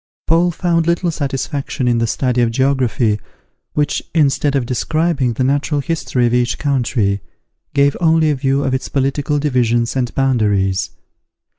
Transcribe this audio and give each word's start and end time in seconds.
Paul 0.25 0.49
found 0.49 0.87
little 0.87 1.11
satisfaction 1.11 1.87
in 1.87 1.99
the 1.99 2.07
study 2.07 2.41
of 2.41 2.49
geography, 2.49 3.19
which, 3.73 4.01
instead 4.15 4.55
of 4.55 4.65
describing 4.65 5.33
the 5.33 5.43
natural 5.43 5.79
history 5.79 6.25
of 6.25 6.33
each 6.33 6.57
country, 6.57 7.21
gave 7.75 7.95
only 8.01 8.31
a 8.31 8.35
view 8.35 8.63
of 8.63 8.73
its 8.73 8.89
political 8.89 9.37
divisions 9.37 9.95
and 9.95 10.11
boundaries. 10.15 10.89